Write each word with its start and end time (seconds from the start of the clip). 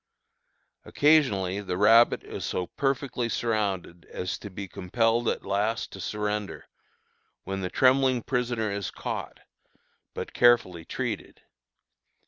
Occasionally 0.83 1.61
the 1.61 1.77
rabbit 1.77 2.23
is 2.23 2.43
so 2.43 2.65
perfectly 2.65 3.29
surrounded 3.29 4.05
as 4.05 4.39
to 4.39 4.49
be 4.49 4.67
compelled 4.67 5.29
at 5.29 5.45
last 5.45 5.91
to 5.91 5.99
surrender, 6.01 6.65
when 7.43 7.61
the 7.61 7.69
trembling 7.69 8.23
prisoner 8.23 8.71
is 8.71 8.89
caught, 8.89 9.41
but 10.15 10.33
carefully 10.33 10.85
treated. 10.85 11.43